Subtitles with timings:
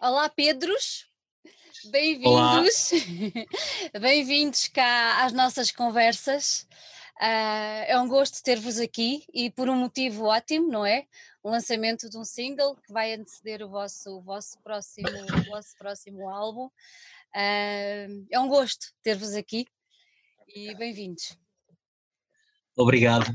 [0.00, 1.08] Olá, Pedros.
[1.90, 2.92] Bem-vindos.
[4.00, 6.68] Bem-vindos cá às nossas conversas.
[7.20, 11.04] Uh, é um gosto ter-vos aqui e por um motivo ótimo, não é?
[11.42, 15.76] O lançamento de um single que vai anteceder o vosso, o vosso, próximo, o vosso
[15.76, 16.66] próximo álbum.
[17.34, 19.66] Uh, é um gosto ter-vos aqui
[20.46, 21.36] e bem-vindos.
[22.76, 23.34] Obrigado.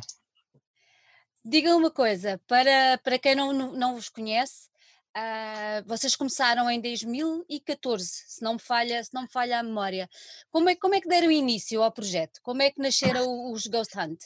[1.43, 4.71] Digam uma coisa, para, para quem não, não vos conhece,
[5.16, 10.09] Uh, vocês começaram em 2014, se não me falha, se não me falha a memória.
[10.49, 12.40] Como é, como é que deram início ao projeto?
[12.41, 14.20] Como é que nasceram os Ghost Hunt?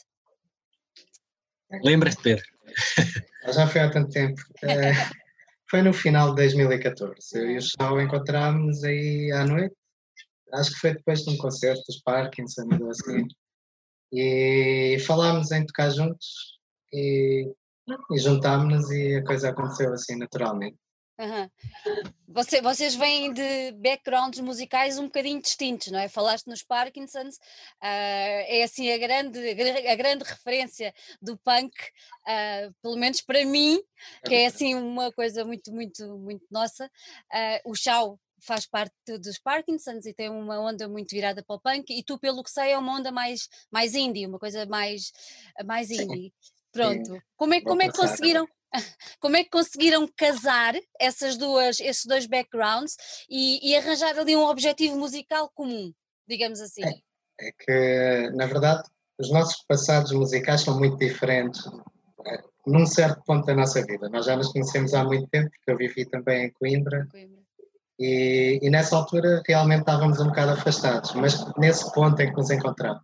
[1.84, 2.44] Lembras-te, Pedro?
[3.52, 4.40] Já foi há tanto tempo.
[4.62, 4.92] É,
[5.70, 7.38] foi no final de 2014.
[7.38, 9.76] Eu e o Chau encontrámos aí à noite.
[10.54, 13.26] Acho que foi depois de um concerto dos Parkinson assim.
[14.10, 16.58] E falámos em tocar juntos
[16.90, 17.52] e
[18.10, 20.76] e juntámos-nos e a coisa aconteceu assim naturalmente.
[21.18, 21.50] Uhum.
[22.28, 26.08] Você, vocês vêm de backgrounds musicais um bocadinho distintos, não é?
[26.08, 29.38] Falaste nos Parkinsons, uh, é assim a grande,
[29.88, 33.82] a grande referência do punk, uh, pelo menos para mim,
[34.24, 36.86] que é assim uma coisa muito, muito, muito nossa.
[36.86, 41.60] Uh, o Chau faz parte dos Parkinsons e tem uma onda muito virada para o
[41.60, 45.10] punk, e tu, pelo que sei, é uma onda mais, mais indie, uma coisa mais,
[45.64, 46.32] mais indie.
[46.40, 46.57] Sim.
[46.78, 47.22] Pronto.
[47.36, 48.46] Como é, como é que conseguiram?
[49.18, 52.96] Como é que conseguiram casar essas duas, esses dois backgrounds
[53.30, 55.90] e, e arranjar ali um objetivo musical comum,
[56.28, 56.84] digamos assim?
[56.84, 57.00] É,
[57.40, 58.82] é, que, na verdade,
[59.18, 61.62] os nossos passados musicais são muito diferentes
[62.26, 64.06] é, num certo ponto da nossa vida.
[64.10, 67.08] Nós já nos conhecemos há muito tempo, porque eu vivi também em Coimbra.
[67.10, 67.38] Coimbra.
[67.98, 72.50] E, e, nessa altura realmente estávamos um bocado afastados, mas nesse ponto em que nos
[72.50, 73.02] encontramos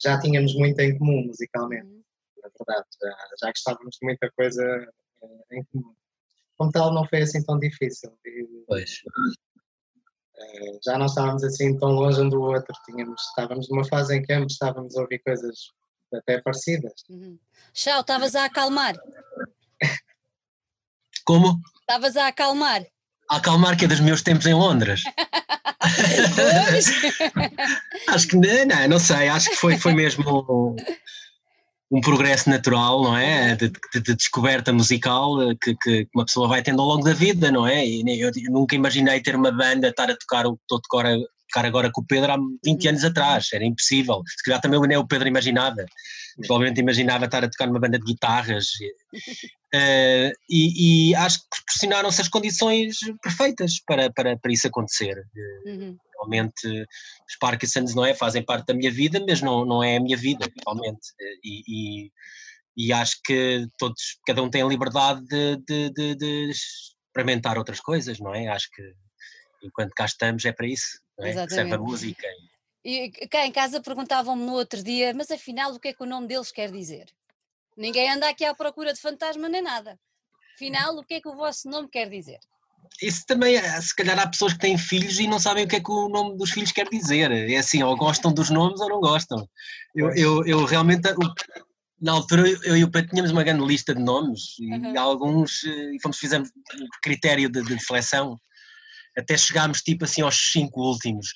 [0.00, 1.86] já tínhamos muito em comum musicalmente.
[1.86, 2.03] Uhum
[2.58, 5.94] verdade, já, já gostávamos de muita coisa eh, em comum.
[6.56, 8.16] Como tal, não foi assim tão difícil.
[8.24, 9.00] E, pois.
[10.36, 14.22] Eh, já não estávamos assim tão longe um do outro, tínhamos, estávamos numa fase em
[14.22, 15.72] que ambos estávamos a ouvir coisas
[16.12, 16.92] até parecidas.
[17.08, 17.38] Uhum.
[17.72, 18.94] Tchau, estavas a acalmar.
[21.24, 21.60] Como?
[21.80, 22.86] Estavas a acalmar.
[23.30, 25.02] A acalmar que é dos meus tempos em Londres.
[28.08, 30.74] acho que não, não sei, acho que foi, foi mesmo
[31.94, 33.54] um progresso natural, não é?
[33.54, 37.12] De, de, de descoberta musical eh, que, que, uma pessoa vai tendo ao longo da
[37.12, 37.86] vida, não é?
[37.86, 41.64] E eu, nunca imaginei ter uma banda, estar a tocar o que estou a tocar
[41.64, 44.22] agora com o Pedro há 20 anos atrás, era impossível.
[44.26, 45.86] Se calhar também nem o Pedro imaginava.
[46.48, 48.70] Provavelmente imaginava estar a tocar numa banda de guitarras.
[49.72, 55.14] Uh, e, e, acho que proporcionaram-se as condições perfeitas para, para, para isso acontecer.
[55.64, 56.66] Uhum realmente
[57.28, 60.16] os Parkinsons não é, fazem parte da minha vida, mas não, não é a minha
[60.16, 61.08] vida, realmente.
[61.42, 62.12] E, e,
[62.76, 67.80] e acho que todos, cada um tem a liberdade de, de, de, de, experimentar outras
[67.80, 68.48] coisas, não é?
[68.48, 68.82] Acho que
[69.62, 71.30] enquanto cá estamos é para isso, não é?
[71.30, 71.54] Exatamente.
[71.54, 72.26] Serve a música.
[72.84, 76.06] E cá em casa perguntavam-me no outro dia, mas afinal o que é que o
[76.06, 77.06] nome deles quer dizer?
[77.76, 79.98] Ninguém anda aqui à procura de fantasma nem nada.
[80.54, 82.38] Afinal, o que é que o vosso nome quer dizer?
[83.02, 85.76] Isso também, é, se calhar há pessoas que têm filhos e não sabem o que
[85.76, 87.30] é que o nome dos filhos quer dizer.
[87.30, 89.48] É assim, ou gostam dos nomes ou não gostam.
[89.94, 91.02] Eu, eu, eu realmente,
[92.00, 94.98] na altura, eu e o Pedro tínhamos uma grande lista de nomes e uhum.
[94.98, 98.38] alguns, eh, e fomos, fizemos um critério de, de seleção,
[99.16, 101.28] até chegámos tipo assim aos cinco últimos.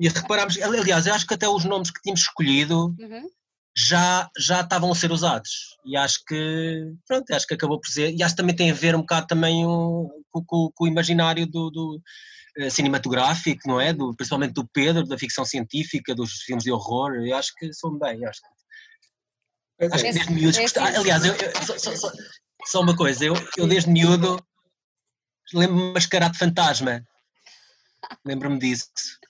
[0.00, 3.28] E reparámos, aliás, eu acho que até os nomes que tínhamos escolhido uhum
[3.76, 5.76] já, já estavam a ser usados.
[5.84, 8.14] E acho que, pronto, acho que acabou por ser.
[8.14, 10.88] E acho que também tem a ver um bocado também um, com, com, com, o
[10.88, 12.02] imaginário do, do
[12.58, 13.92] uh, cinematográfico, não é?
[13.92, 17.14] Do, principalmente do Pedro, da ficção científica, dos filmes de horror.
[17.16, 18.24] Eu acho que são bem.
[18.24, 20.58] Acho que, acho que desde miúdo.
[20.58, 22.12] É aliás, eu, eu, só, só, só,
[22.64, 24.42] só, uma coisa, eu, eu desde miúdo
[25.52, 27.04] lembro-me mascarado de fantasma.
[28.24, 28.86] Lembro-me disso,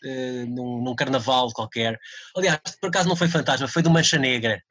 [0.07, 1.99] uh, num, num, carnaval qualquer.
[2.37, 4.63] Aliás, por acaso não foi fantasma, foi do Mancha Negra.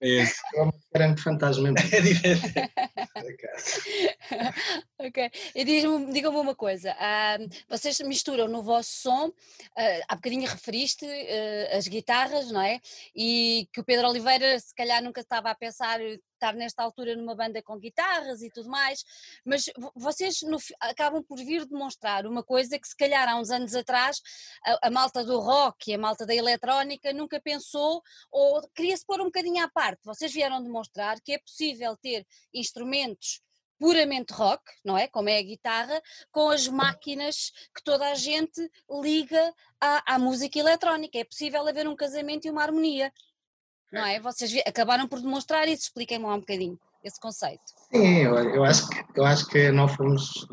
[0.00, 0.34] É isso.
[0.54, 1.70] É uma grande fantasma.
[1.92, 2.52] É diferente.
[5.08, 5.30] Ok.
[5.54, 11.76] E digam-me uma coisa: uh, vocês misturam no vosso som, uh, há bocadinho referiste uh,
[11.76, 12.80] as guitarras, não é?
[13.14, 16.00] E que o Pedro Oliveira, se calhar, nunca estava a pensar
[16.44, 19.04] estar nesta altura numa banda com guitarras e tudo mais,
[19.44, 23.74] mas vocês no, acabam por vir demonstrar uma coisa que se calhar há uns anos
[23.74, 24.20] atrás
[24.64, 29.20] a, a malta do rock e a malta da eletrónica nunca pensou ou queria-se pôr
[29.20, 30.04] um bocadinho à parte.
[30.04, 33.40] Vocês vieram demonstrar que é possível ter instrumentos
[33.78, 35.08] puramente rock, não é?
[35.08, 36.00] Como é a guitarra,
[36.30, 38.60] com as máquinas que toda a gente
[39.02, 41.18] liga à, à música eletrónica.
[41.18, 43.12] É possível haver um casamento e uma harmonia
[43.94, 44.18] não é?
[44.20, 46.78] Vocês acabaram por demonstrar isso, expliquem-me lá um bocadinho.
[47.02, 47.62] esse conceito?
[47.92, 50.46] Sim, eu, eu, acho, que, eu acho que não fomos.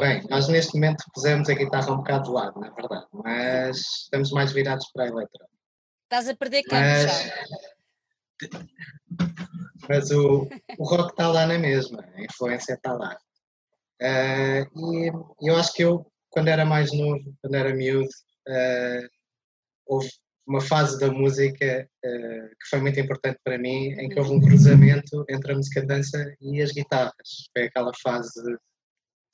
[0.00, 3.76] Bem, nós neste momento pusemos a guitarra um bocado de lado, na é verdade, mas
[3.76, 5.56] estamos mais virados para a eletrónica.
[6.04, 7.75] Estás a perder campo mas,
[9.88, 10.48] mas o,
[10.78, 13.16] o rock está lá na mesma, a influência está lá.
[14.00, 14.66] Uh,
[15.40, 18.08] e eu acho que eu, quando era mais novo, quando era miúdo,
[18.48, 19.08] uh,
[19.86, 20.08] houve
[20.46, 24.40] uma fase da música uh, que foi muito importante para mim, em que houve um
[24.40, 27.48] cruzamento entre a música de dança e as guitarras.
[27.52, 28.30] Foi aquela fase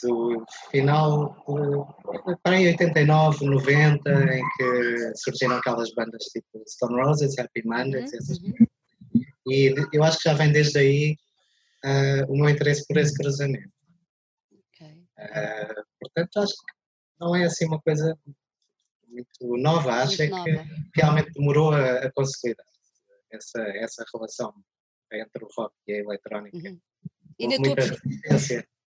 [0.03, 7.39] do final de, para em 89, 90, em que surgiram aquelas bandas tipo Stone Roses,
[7.39, 8.19] Happy Mondays, uhum.
[8.19, 8.67] essas uhum.
[9.47, 11.17] E eu acho que já vem desde aí
[11.85, 13.73] uh, o meu interesse por esse cruzamento.
[14.75, 14.93] Okay.
[15.19, 16.73] Uh, portanto, acho que
[17.21, 18.19] não é assim uma coisa
[19.09, 20.45] muito nova, acho muito nova.
[20.45, 22.67] que realmente demorou a, a consolidar
[23.31, 24.53] essa, essa relação
[25.13, 26.57] entre o rock e a eletrónica.
[26.57, 26.81] Uhum.
[27.39, 27.75] E, na tua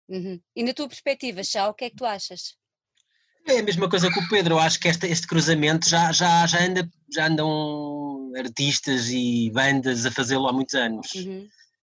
[0.08, 0.40] uhum.
[0.56, 2.58] e na tua perspectiva, Chá, o que é que tu achas?
[3.46, 6.46] É a mesma coisa que o Pedro, eu acho que este, este cruzamento já, já,
[6.46, 11.14] já, anda, já andam artistas e bandas a fazê-lo há muitos anos.
[11.14, 11.48] Uhum.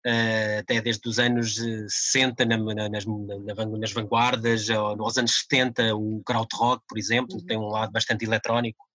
[0.07, 5.41] Uh, até desde os anos 60 na, na, nas, na, nas vanguardas, ou nos anos
[5.49, 7.45] 70 o krautrock, por exemplo, uhum.
[7.45, 8.85] tem um lado bastante eletrónico.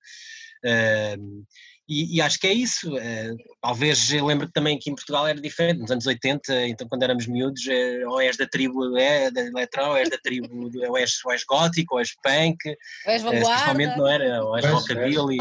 [0.65, 1.45] Uh,
[1.87, 2.97] e, e, acho que é isso.
[2.97, 6.89] Uh, talvez eu lembro que também aqui em Portugal era diferente, nos anos 80, então
[6.89, 7.63] quando éramos miúdos,
[8.09, 10.49] ou és da tribo é, da eletro, ou és da tribo,
[10.89, 12.57] ou és, ou és gótico, ou és punk,
[13.05, 13.97] ou és vanguarda.
[13.99, 15.37] não era, ou és rockabilly.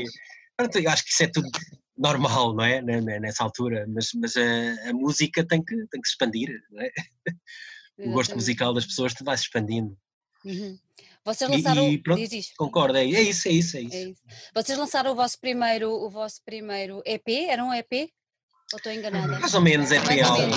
[0.59, 1.49] Eu acho que isso é tudo
[1.97, 2.81] normal, não é?
[3.19, 6.91] Nessa altura, mas, mas a, a, música tem que, tem que se expandir, não é?
[7.97, 9.95] O gosto musical das pessoas vai se expandindo.
[10.43, 10.77] Uhum.
[11.23, 11.87] Vocês lançaram.
[11.87, 12.21] E, e pronto,
[12.57, 14.21] concordo, é, é, isso, é isso, é isso, é isso.
[14.53, 17.27] Vocês lançaram o vosso primeiro, o vosso primeiro EP?
[17.47, 18.09] Era um EP?
[18.73, 19.39] Ou estou enganada?
[19.39, 20.51] Mais ou menos, EP álbum.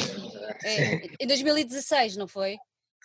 [0.64, 2.56] É, em 2016, não foi?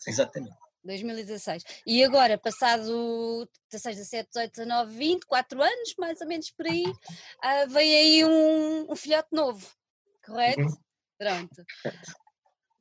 [0.07, 0.55] Exatamente.
[0.83, 1.63] 2016.
[1.85, 6.85] E agora, passado 16, 17, 18, 19, 20, 4 anos, mais ou menos por aí,
[6.85, 9.67] uh, veio aí um, um filhote novo,
[10.25, 10.61] correto?
[10.61, 10.77] Uhum.
[11.17, 11.65] Pronto.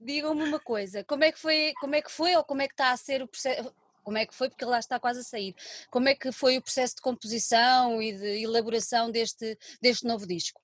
[0.00, 2.73] Digam-me uma coisa, como é que foi, como é que foi ou como é que
[2.73, 5.55] está a ser o processo, como é que foi, porque lá está quase a sair,
[5.91, 10.61] como é que foi o processo de composição e de elaboração deste, deste novo disco?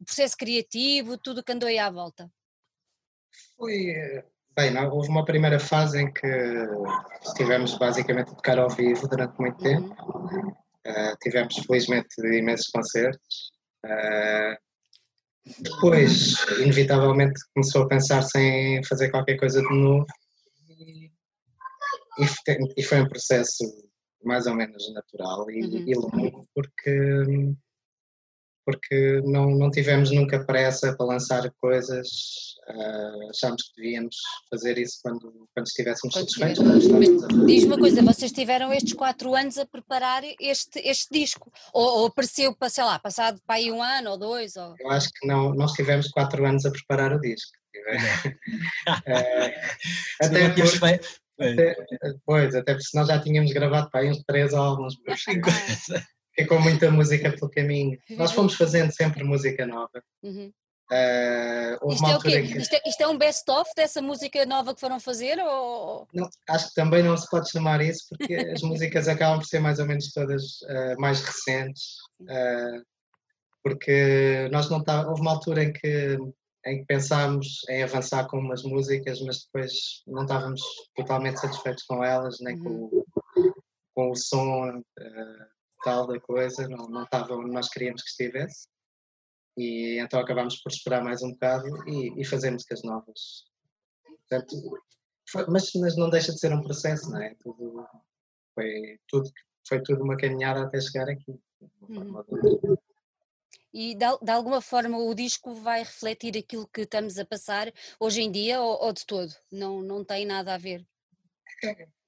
[0.00, 2.30] O processo criativo, tudo que andou aí à volta?
[3.56, 4.24] Foi, eh,
[4.56, 6.26] Bem, não, houve uma primeira fase em que
[7.22, 9.88] estivemos basicamente a tocar ao vivo durante muito uhum.
[9.88, 10.02] tempo.
[10.86, 13.50] Uh, tivemos, felizmente, imensos concertos.
[13.84, 14.56] Uh,
[15.62, 20.06] depois, inevitavelmente, começou a pensar-se em fazer qualquer coisa de novo.
[20.80, 21.10] E,
[22.78, 23.62] e, foi um processo
[24.24, 25.84] mais ou menos natural e, uhum.
[25.86, 27.14] e longo, porque
[28.66, 32.08] porque não, não tivemos nunca pressa para lançar coisas,
[32.68, 34.16] uh, achámos que devíamos
[34.50, 37.28] fazer isso quando, quando estivéssemos quando satisfeitos.
[37.46, 41.52] Diz-me uma coisa, vocês tiveram estes quatro anos a preparar este, este disco?
[41.72, 44.56] Ou, ou apareceu, sei lá, passado para aí um ano ou dois?
[44.56, 44.74] Ou...
[44.80, 47.52] Eu acho que não, nós tivemos quatro anos a preparar o disco.
[47.86, 49.02] uh,
[50.20, 51.00] até porque,
[51.38, 51.76] até,
[52.24, 54.96] pois, até porque senão já tínhamos gravado para aí uns três álbuns.
[56.38, 57.98] Ficou muita música pelo caminho.
[58.10, 60.02] Nós fomos fazendo sempre música nova.
[60.22, 60.52] Uhum.
[60.92, 62.42] Uh, isto, é?
[62.42, 62.58] Que...
[62.58, 65.38] Isto, é, isto é um best-of dessa música nova que foram fazer?
[65.40, 66.06] Ou...
[66.12, 69.58] Não, acho que também não se pode chamar isso, porque as músicas acabam por ser
[69.60, 71.96] mais ou menos todas uh, mais recentes.
[72.20, 72.84] Uh,
[73.64, 76.16] porque nós não tá, houve uma altura em que,
[76.66, 80.60] em que pensámos em avançar com umas músicas, mas depois não estávamos
[80.94, 82.88] totalmente satisfeitos com elas, nem uhum.
[82.88, 83.04] com,
[83.92, 84.82] com o som
[85.86, 88.66] tal da coisa, não, não estava onde nós queríamos que estivesse.
[89.56, 93.44] E então acabámos por esperar mais um bocado e, e fazer músicas novas.
[94.28, 94.56] Portanto,
[95.30, 97.36] foi, mas, mas não deixa de ser um processo, não é?
[97.38, 97.86] Tudo,
[98.52, 99.30] foi, tudo,
[99.68, 101.40] foi tudo uma caminhada até chegar aqui.
[101.88, 102.76] Uhum.
[103.72, 108.22] E de, de, alguma forma o disco vai refletir aquilo que estamos a passar hoje
[108.22, 109.32] em dia ou, ou de todo?
[109.52, 110.84] Não, não tem nada a ver?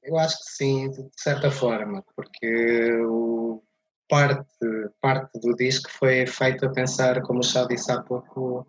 [0.02, 3.62] Eu acho que sim, de certa forma, porque o,
[4.08, 4.44] parte,
[5.00, 8.66] parte do disco foi feito a pensar, como o Chá disse há pouco,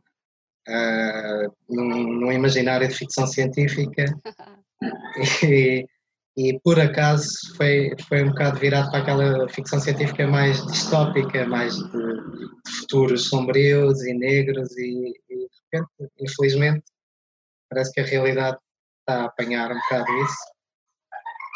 [0.68, 4.06] uh, num, num, imaginário de ficção científica.
[5.44, 5.86] E,
[6.38, 11.76] e, por acaso foi, foi um bocado virado para aquela ficção científica mais distópica, mais
[11.76, 16.86] de, de futuros sombrios e negros e, e de repente, infelizmente,
[17.70, 18.58] parece que a realidade
[19.02, 20.59] está a apanhar um bocado isso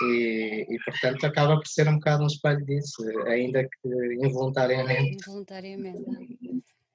[0.02, 3.90] e, e, portanto acaba por ser um bocado um espelho disso, ainda que
[4.26, 5.18] involuntariamente.
[5.28, 6.04] Involuntariamente.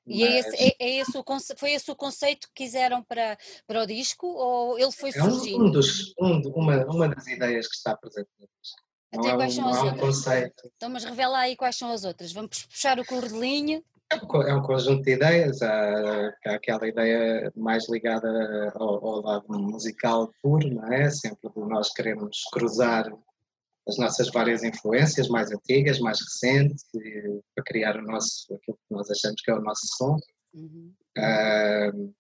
[0.08, 1.24] E é esse, é, é esse o
[1.56, 3.36] foi esse o conceito que quiseram para,
[3.66, 5.64] para o disco ou ele foi surgindo?
[5.64, 8.82] É um dos, um, uma, uma das ideias que está presente no disco.
[9.12, 10.00] Até quais são as outras?
[10.00, 10.70] Conceito.
[10.76, 12.32] Então, mas revela aí quais são as outras.
[12.32, 13.84] Vamos puxar o cordelinho.
[14.10, 15.60] É um conjunto de ideias.
[15.60, 21.10] Há, há aquela ideia mais ligada ao, ao, lado musical puro, não é?
[21.10, 23.06] Sempre nós queremos cruzar
[23.86, 26.84] as nossas várias influências mais antigas, mais recentes,
[27.54, 30.16] para criar o nosso, aquilo que nós achamos que é o nosso som.
[30.54, 30.92] Uhum.
[31.18, 32.14] Uh,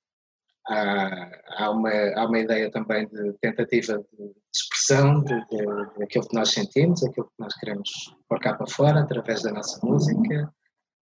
[0.68, 5.56] há, há, uma, há uma ideia também de tentativa de expressão de, de,
[5.96, 7.90] de, aquilo que nós sentimos, aquilo que nós queremos
[8.28, 10.52] pôr cá para fora através da nossa música.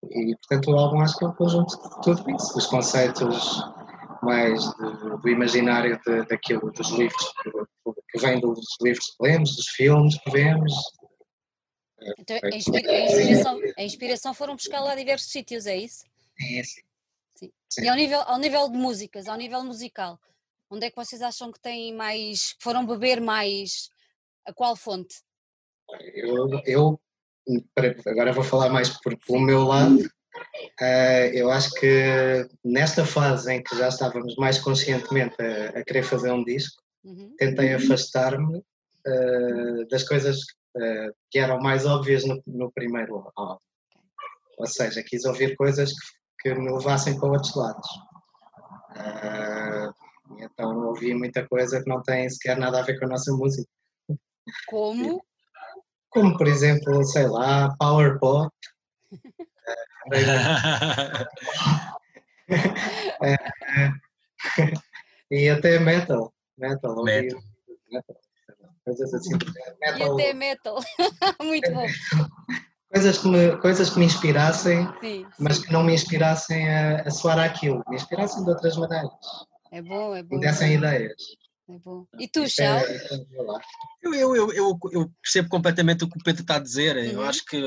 [0.03, 3.61] E, portanto, o álbum acho que é um conjunto de tudo isso, dos conceitos
[4.21, 7.51] mais de, do imaginário de, daquilo, dos livros que,
[8.09, 10.73] que vêm dos livros que lemos, dos filmes que vemos.
[12.17, 16.05] Então, a, inspira, a, inspiração, a inspiração foram buscar lá diversos sítios, é isso?
[16.39, 16.81] É, sim.
[17.35, 17.51] sim.
[17.69, 17.81] sim.
[17.83, 20.19] E ao nível, ao nível de músicas, ao nível musical,
[20.69, 23.89] onde é que vocês acham que têm mais, foram beber mais,
[24.45, 25.21] a qual fonte?
[26.13, 27.01] Eu, eu
[28.05, 29.99] agora vou falar mais por, pelo meu lado,
[30.81, 36.03] Uh, eu acho que nesta fase em que já estávamos mais conscientemente a, a querer
[36.03, 37.33] fazer um disco, uhum.
[37.37, 40.39] tentei afastar-me uh, das coisas
[40.77, 43.59] uh, que eram mais óbvias no, no primeiro álbum.
[44.57, 45.91] Ou seja, quis ouvir coisas
[46.41, 47.87] que, que me levassem para outros lados.
[50.39, 53.69] então ouvi muita coisa que não tem sequer nada a ver com a nossa música.
[54.67, 55.23] Como?
[56.09, 58.49] Como, por exemplo, sei lá, Power Pop.
[63.21, 63.91] é, é,
[65.31, 66.33] e até metal.
[66.57, 67.03] Metal.
[67.03, 67.39] Metal.
[67.91, 68.15] metal.
[68.83, 69.37] Coisas assim.
[69.79, 69.99] Metal.
[69.99, 70.79] E até metal.
[71.43, 71.85] Muito bom.
[72.91, 75.63] Coisas que me, coisas que me inspirassem, sim, mas sim.
[75.63, 79.11] que não me inspirassem a, a soar aquilo, me inspirassem de outras maneiras.
[79.71, 80.35] É bom, é bom.
[80.35, 81.13] Me dessem ideias.
[81.69, 82.07] É bom.
[82.19, 82.77] E tu, Chão?
[82.77, 83.25] É, é,
[84.01, 86.97] eu, eu, eu, eu, percebo completamente o que o Pedro está a dizer.
[86.97, 87.03] Uhum.
[87.03, 87.61] Eu acho que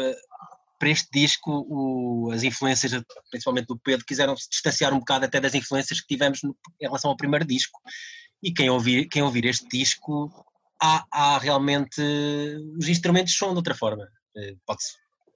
[0.79, 2.93] para este disco, o, as influências,
[3.31, 6.87] principalmente do Pedro, quiseram se distanciar um bocado até das influências que tivemos no, em
[6.87, 7.81] relação ao primeiro disco.
[8.43, 10.29] E quem ouvir, quem ouvir este disco,
[10.83, 12.03] há, há realmente.
[12.77, 14.09] Os instrumentos são de outra forma.
[14.37, 14.95] Eh, pode-se,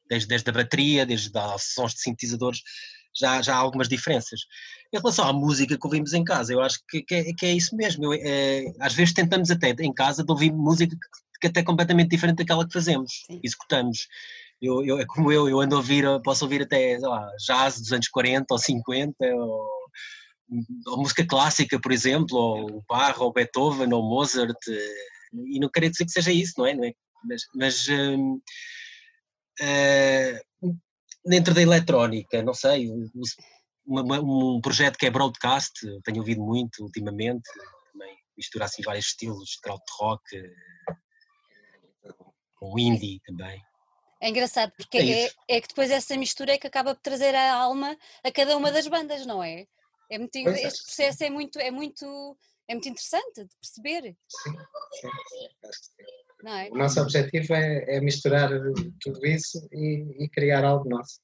[0.09, 2.61] desde, desde a bateria, desde as sons de sintetizadores,
[3.15, 4.41] já, já há algumas diferenças.
[4.93, 7.53] Em relação à música que ouvimos em casa, eu acho que, que, é, que é,
[7.53, 8.05] isso mesmo.
[8.05, 10.97] Eu, é, às vezes tentamos até em casa de ouvir música
[11.41, 13.41] que, até é completamente diferente daquela que fazemos, Sim.
[13.43, 14.07] executamos
[14.61, 17.93] eu, eu, é como eu, eu ando a ouvir, posso ouvir até, lá, jazz dos
[17.93, 19.69] anos 40 ou 50, ou,
[20.87, 24.57] ou música clássica, por exemplo, ou Bach, ou Beethoven, ou Mozart,
[25.33, 26.75] e não quero dizer que seja isso, não é?
[26.75, 26.93] Não é?
[27.25, 28.37] Mas, mas uh,
[29.61, 30.77] uh,
[31.25, 32.89] dentro da eletrónica, não sei,
[33.87, 35.73] um, um projeto que é broadcast,
[36.05, 37.49] tenho ouvido muito ultimamente,
[37.93, 40.23] também mistura assim vários estilos, de rock,
[42.57, 43.61] com indie também.
[44.21, 47.35] É engraçado, porque é, é, é, que depois essa mistura é que acaba por trazer
[47.35, 49.67] a alma a cada uma das bandas, não é?
[50.11, 50.63] é muito, é.
[50.63, 52.37] este processo é muito, é, muito,
[52.69, 54.17] é muito interessante de perceber.
[54.29, 54.53] Sim,
[55.01, 55.09] sim,
[55.71, 56.27] sim.
[56.49, 56.69] É?
[56.71, 58.51] O nosso objetivo é, é misturar
[59.01, 61.19] tudo isso e, e, criar algo nosso.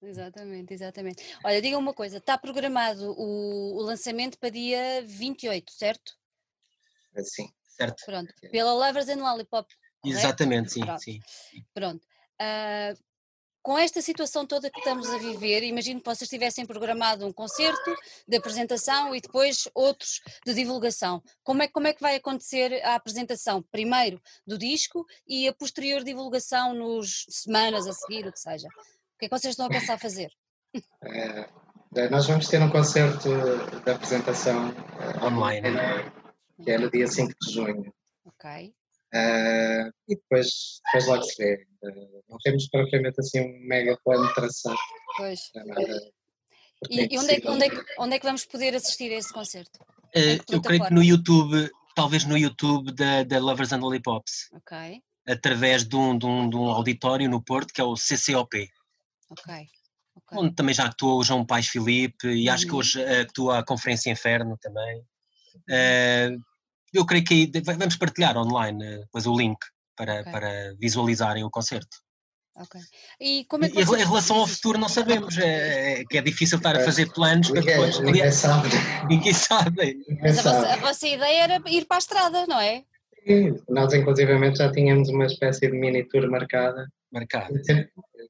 [0.00, 1.36] Exatamente, exatamente.
[1.44, 6.12] Olha, diga uma coisa, está programado o, o lançamento para dia 28, certo?
[7.22, 8.04] Sim, certo.
[8.04, 9.68] Pronto, pela Lovers and Lollipop
[10.04, 11.02] Exatamente, sim, Pronto.
[11.02, 11.20] sim.
[11.74, 12.06] Pronto.
[12.40, 13.08] Uh,
[13.60, 17.94] com esta situação toda que estamos a viver, imagino que vocês tivessem programado um concerto
[18.26, 21.22] de apresentação e depois outros de divulgação.
[21.42, 26.02] Como é, como é que vai acontecer a apresentação, primeiro do disco e a posterior
[26.02, 28.68] divulgação nos semanas a seguir, o que seja?
[29.18, 30.30] O que é que vocês estão a pensar fazer?
[31.02, 33.28] É, nós vamos ter um concerto
[33.84, 35.76] de apresentação uh, online,
[36.62, 37.92] que é no dia 5 de junho.
[38.24, 38.72] Ok.
[39.12, 41.66] Uh, e depois, depois logo se vê.
[41.82, 44.78] Uh, não temos propriamente assim um mega plano traçado.
[45.16, 45.40] Pois.
[46.88, 49.32] E, e onde, é, onde, é que, onde é que vamos poder assistir a esse
[49.32, 49.80] concerto?
[50.14, 54.48] Uh, eu creio que no YouTube, talvez no YouTube da, da Lovers and Lollipops.
[54.52, 55.02] Ok.
[55.26, 58.70] Através de um, de, um, de um auditório no Porto, que é o CCOP.
[59.30, 59.54] Ok.
[60.16, 60.38] okay.
[60.38, 62.54] Onde também já atuou o João Pais Filipe e uhum.
[62.54, 62.78] acho que uhum.
[62.78, 65.00] hoje atua a Conferência Inferno também.
[65.68, 66.40] Uh,
[66.92, 69.58] eu creio que aí vamos partilhar online eh, depois o link
[69.94, 70.32] para, okay.
[70.32, 71.98] para visualizarem o concerto.
[72.56, 72.80] Ok.
[73.20, 74.02] E como é que vocês...
[74.02, 77.50] Em relação ao futuro não sabemos, é, é, que é difícil estar a fazer planos
[77.50, 78.00] para depois...
[78.00, 78.68] Ninguém sabe.
[79.08, 79.96] Ninguém sabe.
[80.20, 82.84] Mas a vossa, a vossa, ideia era ir para a estrada, não é?
[83.26, 86.88] Sim, nós inclusivamente já tínhamos uma espécie de mini tour marcada.
[87.12, 87.60] Marcada.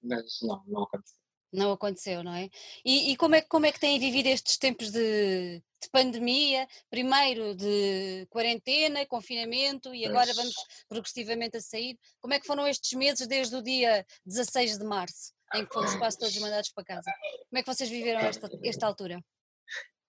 [0.02, 1.18] Mas não, não aconteceu.
[1.52, 2.50] Não aconteceu, não é?
[2.84, 6.66] E, e, como, é, como é que têm vivido estes tempos de, de, pandemia?
[6.90, 10.54] Primeiro de quarentena, confinamento e agora vamos
[10.88, 11.98] progressivamente a sair.
[12.20, 15.94] Como é que foram estes meses desde o dia 16 de março, em que fomos
[15.94, 17.10] quase todos mandados para casa?
[17.48, 19.18] Como é que vocês viveram esta, esta altura?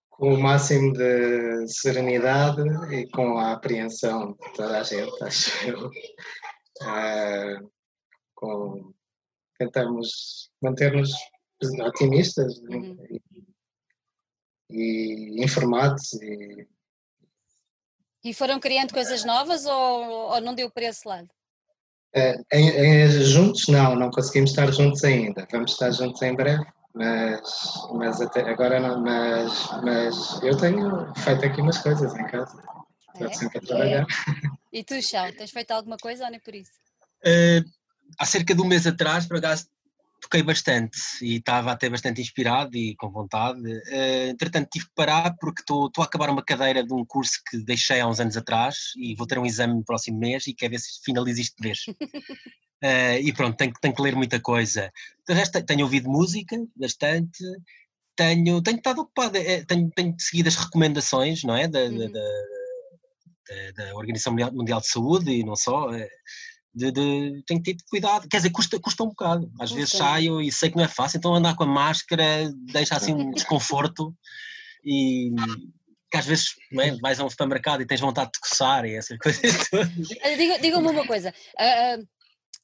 [0.09, 2.61] Com o máximo de serenidade
[2.93, 5.89] e com a apreensão de toda a gente, acho eu.
[6.81, 7.71] Uh,
[8.35, 8.88] com
[9.59, 11.11] tentamos manter-nos
[11.81, 12.77] otimistas né?
[12.77, 12.97] uhum.
[14.69, 16.13] e, e, informados.
[16.13, 16.67] E...
[18.23, 21.29] e foram criando coisas novas ou, ou não deu para esse lado?
[22.15, 25.45] É, em, em, juntos não, não conseguimos estar juntos ainda.
[25.51, 27.41] Vamos estar juntos em breve, mas,
[27.93, 29.01] mas até agora não.
[29.01, 32.63] Mas, mas eu tenho feito aqui umas coisas em casa.
[33.13, 33.33] Estou é?
[33.33, 34.01] sempre a trabalhar.
[34.03, 34.49] É.
[34.71, 36.71] E tu, Chão, tens feito alguma coisa ou nem por isso?
[37.23, 37.63] Uh,
[38.17, 39.67] há cerca de um mês atrás, por acaso,
[40.19, 43.61] toquei bastante e estava até bastante inspirado e com vontade.
[43.61, 47.57] Uh, entretanto, tive que parar porque estou a acabar uma cadeira de um curso que
[47.57, 50.71] deixei há uns anos atrás e vou ter um exame no próximo mês e quero
[50.71, 51.79] ver se finalizo isto de vez.
[51.87, 54.91] Uh, e pronto, tenho, tenho que ler muita coisa.
[55.27, 57.43] De resto, tenho ouvido música bastante,
[58.15, 61.67] tenho, tenho estado ocupado, é, tenho, tenho seguido as recomendações não é?
[61.67, 62.11] da, uhum.
[62.11, 62.21] da,
[63.49, 65.89] da, da Organização Mundial de Saúde e não só.
[66.73, 69.51] De, de, tenho tido cuidado, quer dizer, custa, custa um bocado.
[69.59, 72.95] Às vezes saio e sei que não é fácil, então andar com a máscara deixa
[72.95, 74.15] assim um desconforto
[74.85, 75.31] e
[76.11, 76.95] que às vezes é?
[76.97, 79.67] vais a um supermercado e tens vontade de coçar e essas coisas.
[80.61, 81.33] Diga-me uma coisa.
[81.53, 82.07] Uh,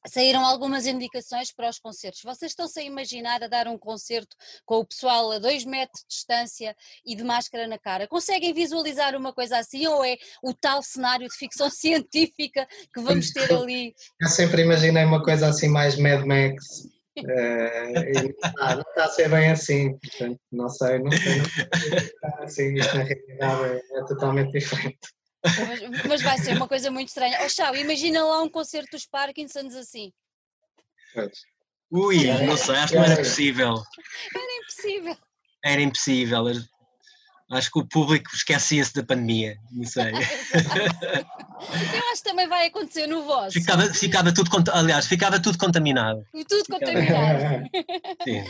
[0.08, 2.22] saíram algumas indicações para os concertos.
[2.22, 6.08] Vocês estão-se a imaginar a dar um concerto com o pessoal a dois metros de
[6.08, 8.06] distância e de máscara na cara?
[8.06, 13.30] Conseguem visualizar uma coisa assim ou é o tal cenário de ficção científica que vamos
[13.30, 13.94] ter ali?
[14.20, 16.96] Eu sempre imaginei uma coisa assim mais Mad Max.
[17.18, 17.22] Uh,
[18.58, 22.12] não, não, está a ser bem assim, portanto, não sei, não sei, não sei.
[22.40, 24.98] Assim, isto na realidade é, é totalmente diferente.
[25.68, 27.38] Mas, mas, vai ser uma coisa muito estranha.
[27.44, 30.12] Oh, Chau, imagina lá um concerto dos Parkinsons assim.
[31.90, 33.74] Ui, não sei, acho que não era possível.
[34.34, 35.16] Era impossível.
[35.64, 36.44] Era impossível.
[37.50, 40.10] Acho que o público esquecia-se da pandemia, não sei.
[40.12, 43.52] Eu acho que também vai acontecer no vosso.
[43.52, 46.26] Ficava, ficava tudo, aliás, ficava tudo contaminado.
[46.48, 47.70] Tudo contaminado.
[48.24, 48.44] Sim.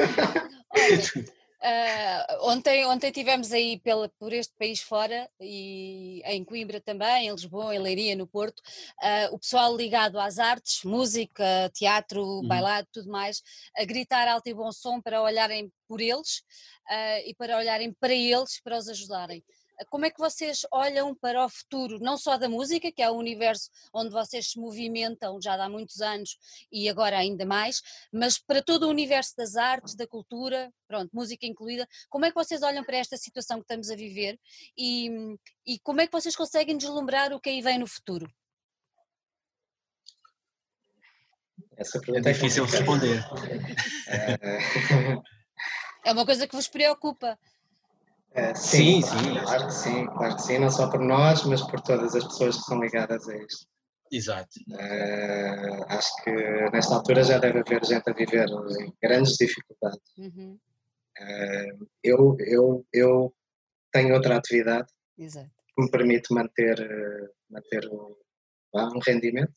[0.71, 7.29] Olha, Uh, ontem, ontem tivemos aí pela, por este país fora e em Coimbra também,
[7.29, 12.47] em Lisboa, em Leiria, no Porto, uh, o pessoal ligado às artes, música, teatro, uhum.
[12.47, 13.43] bailado, tudo mais,
[13.77, 16.43] a gritar alto e bom som para olharem por eles
[16.91, 19.43] uh, e para olharem para eles, para os ajudarem
[19.85, 23.15] como é que vocês olham para o futuro, não só da música, que é o
[23.15, 26.39] universo onde vocês se movimentam já há muitos anos
[26.73, 31.47] e agora ainda mais, mas para todo o universo das artes, da cultura, pronto, música
[31.47, 34.39] incluída, como é que vocês olham para esta situação que estamos a viver
[34.77, 35.37] e,
[35.67, 38.27] e como é que vocês conseguem deslumbrar o que aí vem no futuro?
[41.77, 43.25] Essa pergunta é difícil é responder.
[46.05, 47.39] É uma coisa que vos preocupa.
[48.37, 51.63] É, sim, sim, sim, claro que sim, claro que sim, não só por nós, mas
[51.63, 53.67] por todas as pessoas que são ligadas a isto.
[54.13, 54.61] Exato.
[54.69, 56.31] Uh, acho que
[56.71, 58.47] nesta altura já deve haver gente a viver
[58.79, 60.13] em grandes dificuldades.
[60.19, 60.59] Uhum.
[61.19, 63.35] Uh, eu, eu, eu
[63.91, 65.51] tenho outra atividade Exato.
[65.75, 66.77] que me permite manter,
[67.49, 68.15] manter um,
[68.75, 69.55] um rendimento.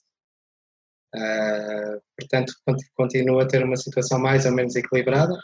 [1.13, 2.53] Uh, portanto,
[2.95, 5.37] continuo a ter uma situação mais ou menos equilibrada,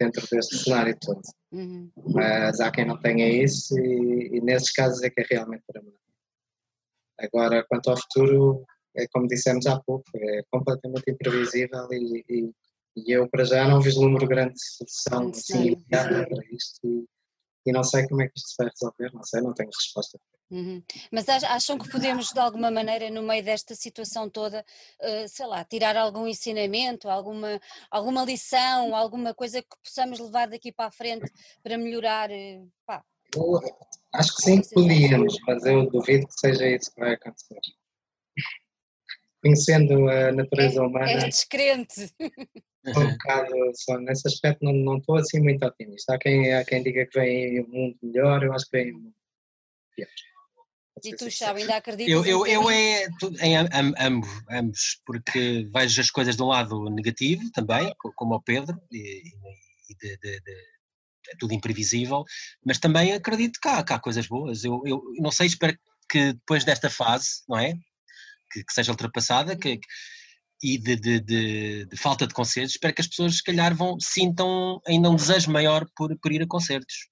[0.00, 1.20] dentro deste cenário todo.
[1.50, 1.90] Uhum.
[2.14, 5.98] Mas há quem não tenha isso e, e, nesses casos é que é realmente dramático.
[7.18, 12.50] Agora, quanto ao futuro, é como dissemos há pouco, é completamente imprevisível e, e,
[12.96, 17.08] e eu para já não vislumbro grande solução assim, para isto
[17.68, 20.18] e, não sei como é que isto se vai resolver, não sei, não tenho resposta.
[20.50, 20.82] Uhum.
[21.12, 24.64] Mas acham que podemos, de alguma maneira, no meio desta situação toda,
[25.02, 30.72] uh, sei lá, tirar algum ensinamento, alguma, alguma lição, alguma coisa que possamos levar daqui
[30.72, 31.30] para a frente
[31.62, 32.30] para melhorar?
[33.36, 33.60] Uh.
[34.14, 37.60] Acho que sim, podíamos, mas eu duvido que seja isso que vai acontecer.
[39.42, 41.10] Conhecendo a natureza é, humana.
[41.10, 42.12] És descrente.
[42.86, 46.14] Um bocado, só nesse aspecto não, não estou assim muito otimista.
[46.14, 48.98] Há quem, há quem diga que vem um mundo melhor, eu acho que vem um
[48.98, 49.14] mundo
[49.94, 50.08] pior.
[51.04, 52.12] E tu, Chau, ainda acreditas?
[52.12, 53.06] Eu, eu, eu é
[53.42, 58.80] em ambos, ambos, porque vejo as coisas de um lado negativo também, como o Pedro,
[58.90, 59.22] e,
[59.88, 60.52] e de, de, de,
[61.30, 62.24] é tudo imprevisível,
[62.64, 64.64] mas também acredito que há, que há coisas boas.
[64.64, 67.74] Eu, eu não sei, espero que depois desta fase, não é?
[68.50, 69.78] Que, que seja ultrapassada, que,
[70.62, 73.98] e de, de, de, de, falta de concertos, espero que as pessoas se calhar vão,
[74.00, 77.08] sintam ainda um desejo maior por, por ir a concertos.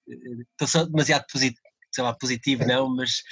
[0.61, 1.61] Estou demasiado positivo,
[1.93, 3.23] sei lá, positivo não, mas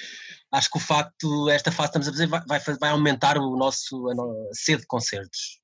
[0.53, 4.55] acho que o facto, esta fase estamos a fazer, vai, vai, aumentar o nosso a
[4.55, 5.61] sede de concertos.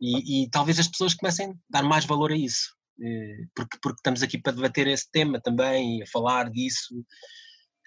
[0.00, 2.74] E, e, talvez as pessoas comecem a dar mais valor a isso,
[3.54, 7.04] porque, porque estamos aqui para debater esse tema também, a falar disso.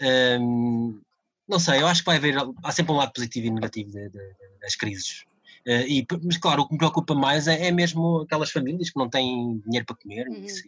[0.02, 1.02] Um,
[1.48, 4.10] não sei, eu acho que vai haver, há sempre um lado positivo e negativo de,
[4.10, 5.24] de, das crises.
[5.68, 9.00] Uh, e, mas claro, o que me preocupa mais é, é, mesmo aquelas famílias que
[9.00, 10.44] não têm dinheiro para comer, uhum.
[10.44, 10.64] isso,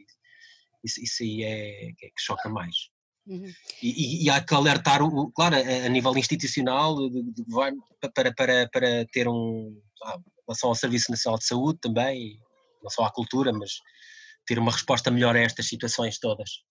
[0.83, 2.89] isso, isso, aí é, é, que choca mais.
[3.27, 3.51] Uhum.
[3.81, 7.45] E, e, há que alertar, o, claro, a, a nível institucional, de, de, de,
[8.13, 9.81] para, para, para ter um.
[10.03, 12.39] Ah, em relação ao Serviço Nacional de Saúde também,
[12.83, 13.79] não só à cultura, mas
[14.45, 16.61] ter uma resposta melhor a estas situações todas.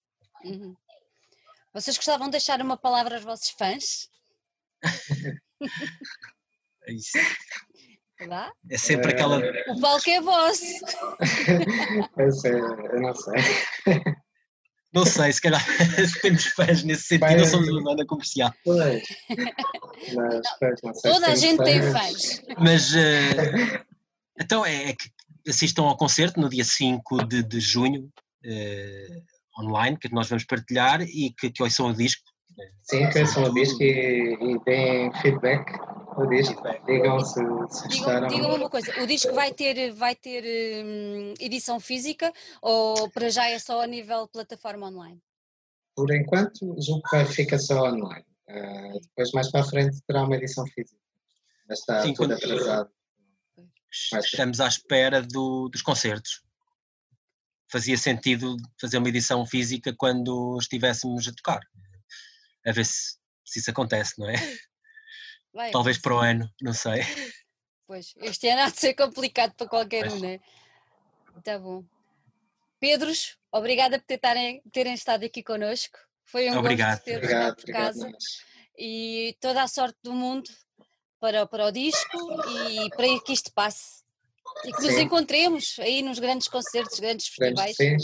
[0.44, 0.76] Uhum.
[1.74, 4.08] Vocês gostavam de deixar uma palavra aos vossos fãs?
[6.86, 7.18] é isso.
[8.28, 8.52] Lá?
[8.70, 9.14] É sempre é...
[9.14, 9.42] aquela.
[9.72, 10.62] O palco é vosso.
[12.16, 13.34] eu, sei, eu não sei.
[14.94, 18.54] Não sei, se calhar se temos fãs nesse sentido, Pai, não somos uma banda comercial.
[18.62, 19.02] Pois.
[20.14, 21.66] Mas, pois, não sei Toda a gente fãs.
[21.66, 22.42] tem fãs.
[22.56, 23.84] Mas uh,
[24.40, 25.10] então é, é, que
[25.48, 28.04] assistam ao concerto no dia 5 de, de junho,
[28.44, 32.22] uh, online, que nós vamos partilhar e que, que ouçam o disco.
[32.82, 35.72] Sim, que ouçam o disco e, e deem feedback
[36.16, 36.62] o disco.
[36.86, 38.28] Digam se, se gostaram.
[38.28, 40.44] Digam uma coisa, o disco vai ter, vai ter
[40.84, 45.20] hum, edição física ou para já é só a nível plataforma online?
[45.96, 48.24] Por enquanto, julgo que vai ficar só online.
[48.48, 51.00] Uh, depois, mais para a frente, terá uma edição física.
[51.68, 52.90] Mas está Sim, tudo atrasado.
[53.90, 56.42] Estamos à espera do, dos concertos.
[57.74, 61.60] Fazia sentido fazer uma edição física quando estivéssemos a tocar.
[62.64, 64.34] A ver se, se isso acontece, não é?
[65.52, 67.00] Vai, Talvez para o ano, não sei.
[67.86, 70.40] Pois, este ano há de ser complicado para qualquer um, não é?
[71.42, 71.84] Tá bom.
[72.80, 75.98] Pedros, obrigada por terem, terem estado aqui connosco.
[76.24, 76.92] Foi um obrigado.
[76.92, 78.10] gosto ter obrigado, por casa.
[78.78, 80.48] E toda a sorte do mundo
[81.20, 82.18] para, para o disco
[82.70, 84.03] e para que isto passe.
[84.62, 84.88] E que Sim.
[84.88, 87.76] nos encontremos aí nos grandes concertos, grandes festivais.
[87.76, 87.96] Sim,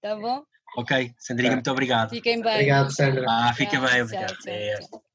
[0.00, 0.42] Tá bom?
[0.76, 2.10] Ok, Sandrinha, muito obrigado.
[2.10, 2.52] Fiquem bem.
[2.52, 3.24] Obrigado, Sandra.
[3.28, 4.36] Ah, fica bem, obrigado.
[4.38, 5.09] Tchau, tchau, tchau.